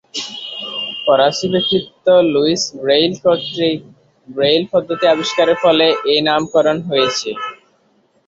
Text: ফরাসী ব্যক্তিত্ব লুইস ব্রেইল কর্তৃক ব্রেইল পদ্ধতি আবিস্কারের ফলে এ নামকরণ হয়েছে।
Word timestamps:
ফরাসী 1.03 1.47
ব্যক্তিত্ব 1.53 2.05
লুইস 2.33 2.63
ব্রেইল 2.81 3.13
কর্তৃক 3.23 3.79
ব্রেইল 4.27 4.63
পদ্ধতি 4.73 5.05
আবিস্কারের 5.07 5.57
ফলে 5.63 5.85
এ 6.05 6.25
নামকরণ 6.27 6.77
হয়েছে। 6.89 7.29